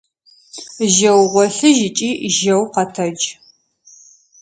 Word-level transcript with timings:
Жьэу 0.93 1.21
гъолъыжь 1.31 1.81
ыкӏи 1.87 2.09
жьэу 2.35 2.63
къэтэдж! 2.73 3.21